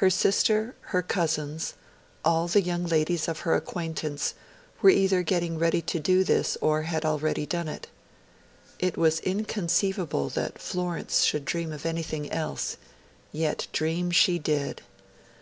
Her 0.00 0.08
sister, 0.08 0.74
her 0.96 1.02
cousins, 1.02 1.74
all 2.24 2.48
the 2.48 2.62
young 2.62 2.86
ladies 2.86 3.28
of 3.28 3.40
her 3.40 3.54
acquaintance, 3.54 4.32
were 4.80 4.88
either 4.88 5.22
getting 5.22 5.58
ready 5.58 5.82
to 5.82 6.00
do 6.00 6.24
this 6.24 6.56
or 6.62 6.84
had 6.84 7.04
already 7.04 7.44
done 7.44 7.68
it. 7.68 7.86
It 8.78 8.96
was 8.96 9.20
inconceivable 9.20 10.30
that 10.30 10.58
Florence 10.58 11.22
should 11.26 11.44
dream 11.44 11.70
of 11.70 11.84
anything 11.84 12.30
else; 12.32 12.78
yet 13.30 13.66
dream 13.72 14.10
she 14.10 14.38
did. 14.38 14.80